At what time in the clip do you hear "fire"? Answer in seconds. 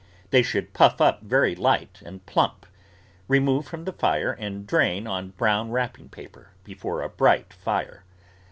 3.93-4.31, 7.53-8.03